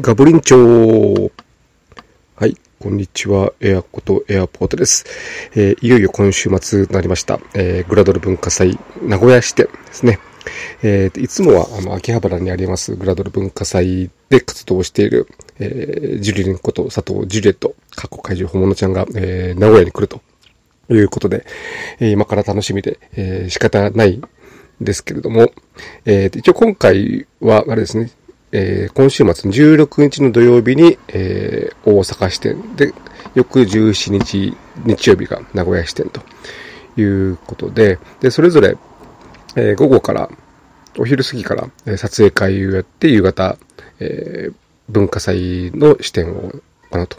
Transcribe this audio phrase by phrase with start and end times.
[0.00, 1.32] ガブリンチョ
[2.36, 3.52] はい、こんにちは。
[3.60, 5.04] エアコとエアポートです。
[5.56, 7.40] えー、いよいよ今週末になりました。
[7.52, 10.20] えー、グラドル文化祭名古屋支店ですね。
[10.84, 15.26] えー、いつもは、あの、秋葉原にありますグラドル文化祭で活動している、
[15.58, 20.20] えー、ジュリリンこと佐藤ジュリエット、過去怪獣本物ちゃんが、えー、名古屋に来ると
[20.90, 21.44] いうことで、
[21.98, 24.22] えー、今から楽しみで、えー、仕方ない
[24.80, 25.50] ですけれども、
[26.04, 28.12] えー、一応今回は、あれですね、
[28.50, 32.76] えー、今週末16日の土曜日に、えー、大阪支店。
[32.76, 32.94] で、
[33.34, 36.22] 翌17日日曜日が名古屋支店と
[37.00, 38.76] いうことで、で、それぞれ、
[39.56, 40.30] えー、午後から、
[40.98, 43.56] お昼過ぎから、え撮影会をやって、夕方、
[44.00, 44.50] え
[44.88, 46.50] 文化祭の支店を
[46.90, 47.18] 行うと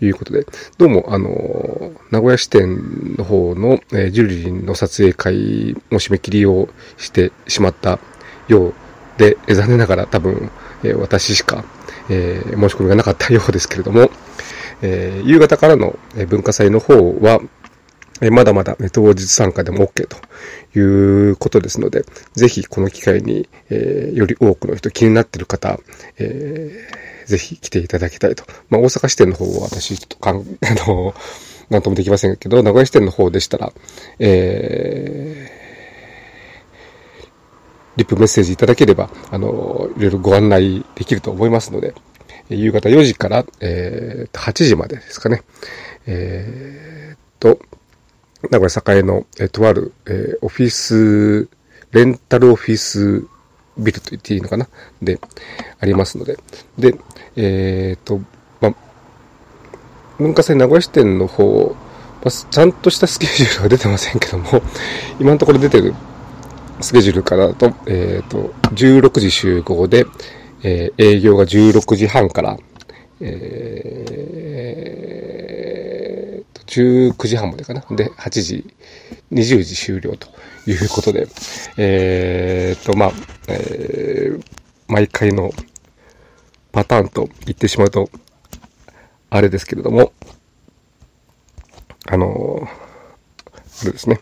[0.00, 0.46] いうことで、
[0.78, 7.98] どうも、あの、名古屋支店の方の、えジュリリンの撮影会の締め切りをしてしまった
[8.46, 8.74] よう
[9.18, 10.50] で、残念ながら多分、
[10.82, 11.64] え私しか、
[12.08, 14.10] え、申し込みがなかったようですけれども、
[14.82, 15.98] え、夕方からの
[16.28, 17.40] 文化祭の方は、
[18.20, 20.16] えまだまだ、ね、当日参加でも OK と
[20.78, 25.78] いうことですので、ぜひこの機会に、えー、より多くの人気になっている方、
[26.18, 28.44] えー、ぜひ来ていただきたいと。
[28.70, 31.14] まあ、大阪支店の方は私、ちょっとかん、 あの、
[31.70, 33.72] なんともできませんけど、名古屋支店の方でしたら、
[34.18, 35.57] えー、
[37.98, 41.94] リップメッセージいただければ、あの、いろいろご案内できると思いますので、
[42.48, 45.42] 夕方4時から、えー、8時までですかね。
[46.06, 47.58] えー、と、
[48.50, 51.48] 名古屋栄の、えー、とある、えー、オフィス、
[51.90, 53.26] レンタルオフィス
[53.76, 54.68] ビルと言っていいのかな？
[55.02, 55.18] で、
[55.80, 56.38] ありますので。
[56.78, 56.94] で、
[57.34, 58.20] えっ、と、
[58.60, 58.72] ま、
[60.18, 61.74] 文化祭名古屋支店の方、
[62.24, 64.62] まちゃんとしたスケジュールは出てませんけども、
[65.18, 65.94] 今のところ出てる
[66.80, 70.06] スケジュールからと、えっ、ー、と、16時集合で、
[70.62, 72.56] えー、営業が16時半から、
[73.20, 77.84] えー、19時半までかな。
[77.90, 78.64] で、8時、
[79.32, 80.28] 20時終了と
[80.66, 81.28] いうことで、
[81.76, 83.12] えー、と、まあ、
[83.48, 84.42] えー、
[84.86, 85.50] 毎回の
[86.72, 88.08] パターンと言ってしまうと、
[89.30, 90.12] あれですけれども、
[92.10, 92.66] あの
[93.82, 94.20] あれですね。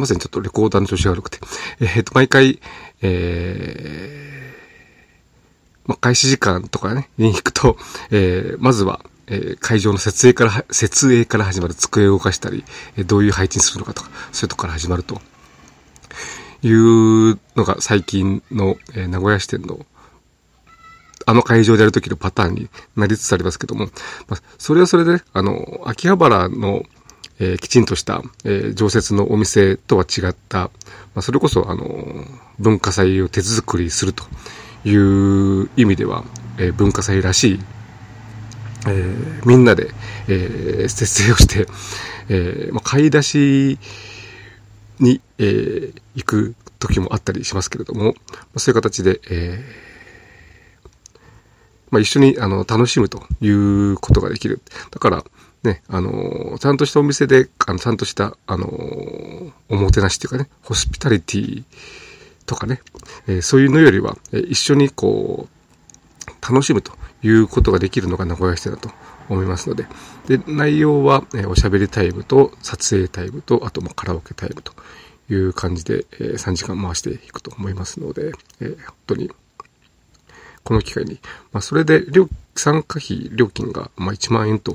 [0.00, 1.38] いません、ちょっとレコーダーの調子が悪くて。
[1.80, 2.60] えっ、と、毎回、
[3.02, 7.76] えー、ま、開始時間とかね、に行くと、
[8.10, 12.64] えー、まずは、え、会場の設営から、設営から始まる机を動かしたり、
[12.96, 15.20] え、どういう配置にするのかとか、そういうとこから始まると
[16.62, 19.86] いうのが最近の、え、名古屋支店の
[21.26, 23.86] あの会場でやるときのパターンになりつつありますけども、
[24.26, 26.82] まあ、それはそれで、ね、あの、秋葉原の、
[27.40, 30.70] えー、きちんとした、えー、常設のお店とは違った、ま
[31.16, 32.24] あ、それこそ、あの、
[32.58, 34.24] 文化祭を手作りすると
[34.84, 36.24] いう意味では、
[36.58, 37.60] えー、文化祭らしい、
[38.86, 39.88] えー、みんなで、
[40.28, 41.66] えー、節制をして、
[42.28, 43.78] えーまあ、買い出し
[44.98, 48.12] に、えー、行く時もあったりしますけれども、ま
[48.56, 49.90] あ、そういう形で、えー
[51.90, 54.60] まあ、一緒にあの楽しむということができる。
[54.90, 55.24] だから、
[55.62, 58.66] ね、あの、ちゃんとしたお店で、あの、ちゃんとした、あの、
[59.68, 61.64] おもてなしっていうかね、ホスピタリティ
[62.46, 62.80] とかね、
[63.26, 68.90] えー、そういうのよりは、えー、一緒にこう、楽しむということができるのが名古屋支店だと
[69.28, 69.86] 思いますので、
[70.26, 74.72] で、内容は、えー、おしゃべりタイムと撮影タイムと、あと、ま、カラオケタイムと
[75.30, 79.30] いう感じで、え、3時間回していくと思いますので、え、本当に、
[80.64, 81.20] この機会に、
[81.52, 82.02] まあ、それで、
[82.56, 84.74] 参加費料金が、まあ、1万円と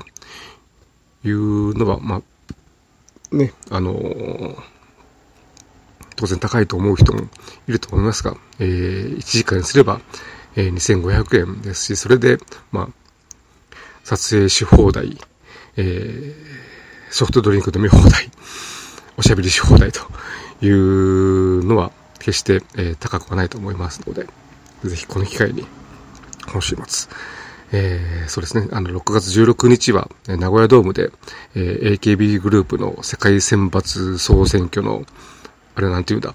[1.28, 4.56] いうのは、まあ、ね、あのー、
[6.16, 7.22] 当然高いと思う人も
[7.68, 10.00] いると思いますが、えー、1時間にすれば、
[10.56, 12.38] えー、2500円ですし、それで、
[12.72, 12.88] まあ、
[14.04, 15.18] 撮影し放題、
[15.76, 16.34] えー、
[17.10, 18.30] ソフトドリンク飲み放題、
[19.16, 20.00] おしゃべりし放題と
[20.64, 24.26] いうのは決して、えー、高くはないと思いますので、
[24.84, 25.66] ぜひこの機会に、
[26.50, 27.08] 今週末、
[27.72, 31.10] えー、そうですね、あの、6月16日は、名古屋ドームで、
[31.54, 35.04] えー、AKB グループの世界選抜総選挙の、
[35.74, 36.34] あれなんていうんだ、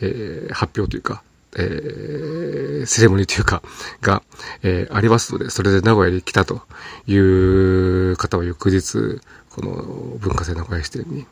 [0.00, 1.22] えー、発表というか、
[1.56, 3.62] えー、セレモニーというか、
[4.02, 4.22] が、
[4.62, 6.62] えー、ありますので、それで名古屋に来たと
[7.06, 9.72] いう方は翌日、この
[10.18, 11.26] 文化祭名古屋支店に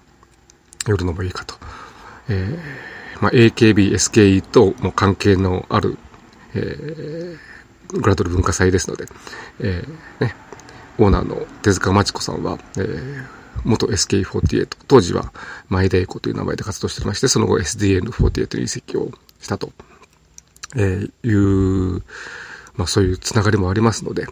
[0.86, 1.56] 寄るのもいいかと。
[2.28, 5.98] えー、まあ、AKB、SKE とも関係のある、
[6.54, 7.38] えー、
[7.88, 9.06] グラドル文化祭ですので、
[9.60, 10.34] えー、ね、
[10.98, 13.26] オーナーの手塚真知子さんは、えー、
[13.64, 15.32] 元 SK48、当時は
[15.68, 19.10] 前田栄子という名前で活動しておりまして、その後 SDN48 に移籍を
[19.40, 19.72] したと、
[20.76, 22.02] えいう、
[22.76, 24.26] まあそういうつながりもありますので、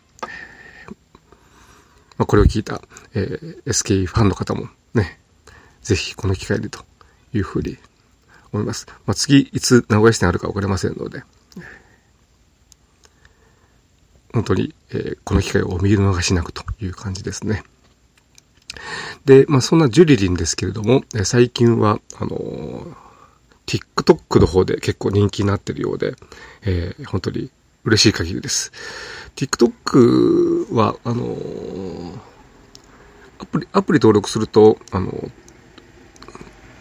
[2.16, 2.80] まあこれを聞いた、
[3.14, 5.18] えー、SK ファンの方もね、
[5.82, 6.80] ぜひこの機会にと
[7.32, 7.76] いうふうに
[8.52, 8.86] 思います。
[9.06, 11.22] まあ次いつ名古屋市にあるかわかりませんので、
[14.34, 17.62] 本当に、えー、この機会をお見逃しなくという感じですね。
[19.24, 22.94] で、まあそんなジュリリンですけれども、え最近は、あのー、
[23.66, 26.16] TikTok の方で結構人気になっているようで、
[26.62, 27.48] えー、本当に
[27.84, 28.72] 嬉しい限りです。
[29.36, 32.18] TikTok は、あのー、
[33.38, 35.30] アプリ、アプリ登録すると、あのー、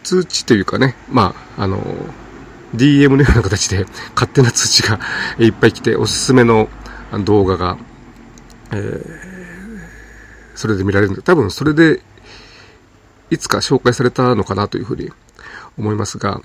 [0.02, 1.80] 通知というかね、まあ、あの、
[2.76, 3.86] DM のような形で
[4.16, 5.00] 勝手な通知が
[5.38, 6.68] いっぱい来て、おすすめの
[7.20, 7.78] 動画が、
[8.72, 9.04] えー、
[10.56, 12.02] それで見られるんで、多分それで、
[13.30, 15.10] いつか紹介されたのかなというふうに
[15.78, 16.42] 思いますが、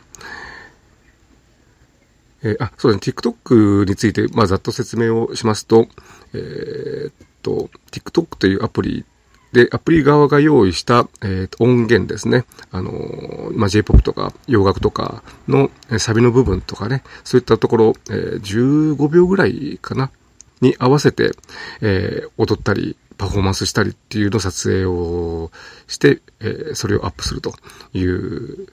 [2.42, 5.88] えー、あ、そうですね、TikTok について、まあ、ざっと説明をしますと、
[6.32, 7.12] えー、っ
[7.42, 9.04] と、TikTok というアプリ
[9.52, 12.44] で、アプリ側が用意した、えー、音源ですね。
[12.70, 20.10] あのー、まあ、J-POP とか洋楽とかの、サビの部分とかね、そういったところ、えー、15秒ぐらいかな、
[20.60, 21.32] に合わせて、
[21.80, 25.50] えー、踊ったり、パフォーマンスしたりっていうの撮影を
[25.88, 27.52] して、えー、それをアップすると
[27.92, 28.68] いう、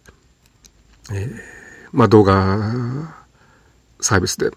[1.11, 1.39] えー、
[1.91, 3.15] まあ、動画
[4.01, 4.51] サービスで、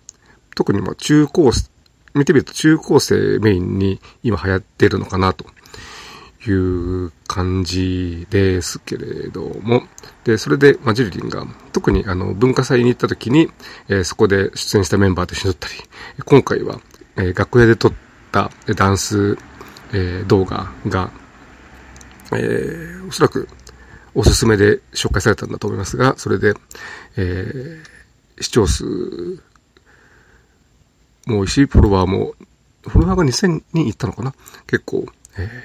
[0.54, 1.50] 特にま中高、
[2.14, 5.46] 見てみると中高生メインに今流行ってるのかなと
[6.46, 9.82] いう感じですけれども、
[10.24, 13.50] で、それで、ま、ジュリリンが、特にあの、文化祭に行った時に、
[13.88, 15.82] えー、そこで出演したメンバーと一緒に撮ったり、
[16.24, 16.80] 今回は、
[17.18, 17.92] えー、楽屋で撮っ
[18.32, 19.36] たダンス、
[19.92, 21.10] え、動画が、
[22.32, 23.48] えー、おそらく
[24.14, 26.54] おすすめで紹介されたんだと思いますが、それで、
[27.16, 28.84] えー、視聴数
[31.26, 32.34] も多いし、フォロワーも、
[32.82, 34.34] フォロワーが2000人いったのかな？
[34.66, 35.06] 結構、
[35.38, 35.64] え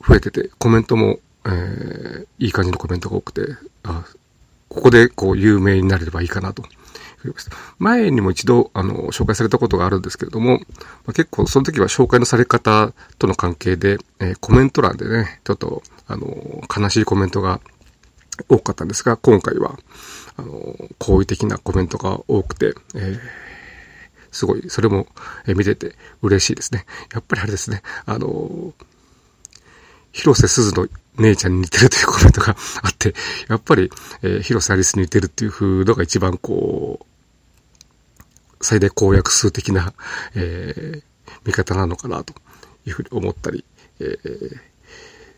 [0.00, 3.42] ー、増えてて、コメントも、えー、いい感じのコメントが多くて、
[3.82, 4.04] あ
[4.68, 6.64] ここでこう有名になれればいいかなと。
[7.78, 10.64] 前にも一度、あの、紹介されたことがあるんですけれども、ま
[11.08, 17.60] あ、結構その時は紹介のされ方との関係で、えー、コメント欄でね、ちょっと、あの、悲しいコメントが
[18.48, 19.78] 多かったんですが、今回は、
[20.36, 23.18] あの、好意的なコメントが多くて、えー、
[24.30, 25.06] すごい、それも、
[25.46, 26.86] 見てて嬉しいですね。
[27.12, 28.72] やっぱりあれですね、あの、
[30.12, 30.88] 広瀬すずの
[31.18, 33.14] 姉ちゃんに似てるというコメントがあって、
[33.48, 33.90] やっぱり、
[34.22, 37.06] えー、広瀬アリスに似てるっていう風のが一番こう、
[38.62, 39.92] 最大公約数的な、
[40.34, 41.02] えー、
[41.44, 42.34] 見方なのかなと
[42.86, 43.64] いうふうに思ったり、
[44.00, 44.56] えー、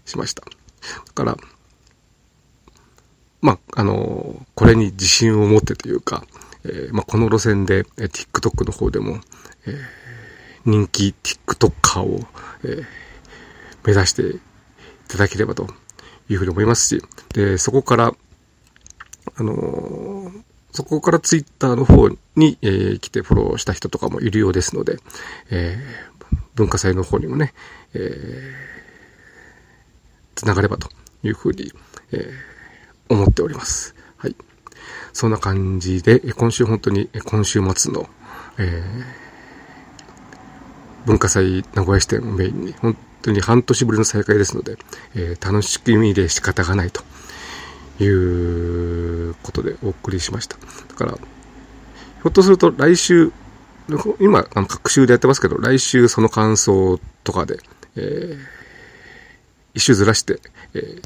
[0.05, 0.43] しました。
[0.43, 1.37] だから、
[3.41, 6.25] まあ、あのこれに自信を持ってというか、
[6.65, 9.19] えー、まあ、この路線で、えー、TikTok の方でも、
[9.67, 9.77] えー、
[10.65, 12.20] 人気 TikToker を、
[12.65, 12.85] えー、
[13.85, 14.41] 目指してい
[15.09, 15.69] ただければと
[16.29, 17.03] いうふうに思いますし、
[17.35, 18.15] で、そこから、
[19.37, 20.13] あのー、
[20.75, 24.97] そこからツイッターの方に、えー、来てフォローした人とかもいるようですので、
[25.49, 27.55] えー、文化祭の方にもね、
[27.94, 28.03] えー、
[30.35, 30.88] つながればと
[31.23, 31.70] いうふうに、
[32.10, 33.94] えー、思っております。
[34.17, 34.34] はい。
[35.13, 38.08] そんな感じで、今週本当に、今週末の、
[38.58, 44.77] えー、文化祭名古屋支店をメインに、本当に半年ぶりの再開ですので、
[45.15, 47.05] えー、楽しみで仕方がないと
[48.03, 50.56] いうことでお送りしました。
[50.88, 53.32] だから、ひょっとすると来週、
[54.20, 57.58] 今、あの、各週でやってますけど、来週その感想とかで、
[57.96, 58.38] えー、
[59.74, 60.41] 一周ずらして、
[60.72, 61.03] えー、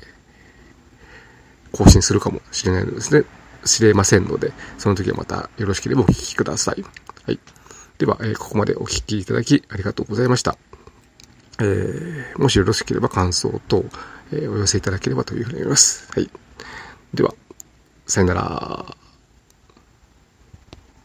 [1.73, 3.25] 更新するかもしれないのですね。
[3.65, 6.85] 知れませんので、その時はまたよろしければお聞きください。
[7.25, 7.41] はい。
[7.99, 10.57] では、えー、ここまでお聞きいただきありがとうございました。
[11.61, 13.85] えー、もしよろしければ感想等、
[14.33, 16.09] えー、お寄せいただければというふうに思います。
[16.13, 16.31] はい。
[17.13, 17.35] では、
[18.09, 18.98] さよなら。